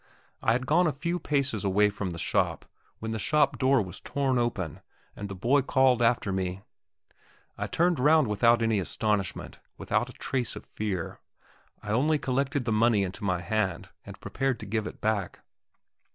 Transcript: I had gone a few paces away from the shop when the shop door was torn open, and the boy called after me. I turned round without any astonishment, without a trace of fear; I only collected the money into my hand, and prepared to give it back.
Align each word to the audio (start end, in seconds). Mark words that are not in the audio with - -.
I 0.41 0.53
had 0.53 0.65
gone 0.65 0.87
a 0.87 0.91
few 0.91 1.19
paces 1.19 1.63
away 1.63 1.91
from 1.91 2.09
the 2.09 2.17
shop 2.17 2.65
when 2.97 3.11
the 3.11 3.19
shop 3.19 3.59
door 3.59 3.83
was 3.83 4.01
torn 4.01 4.39
open, 4.39 4.81
and 5.15 5.29
the 5.29 5.35
boy 5.35 5.61
called 5.61 6.01
after 6.01 6.31
me. 6.31 6.63
I 7.55 7.67
turned 7.67 7.99
round 7.99 8.25
without 8.25 8.63
any 8.63 8.79
astonishment, 8.79 9.59
without 9.77 10.09
a 10.09 10.13
trace 10.13 10.55
of 10.55 10.65
fear; 10.65 11.19
I 11.83 11.91
only 11.91 12.17
collected 12.17 12.65
the 12.65 12.71
money 12.71 13.03
into 13.03 13.23
my 13.23 13.41
hand, 13.41 13.89
and 14.03 14.19
prepared 14.19 14.59
to 14.61 14.65
give 14.65 14.87
it 14.87 15.01
back. 15.01 15.41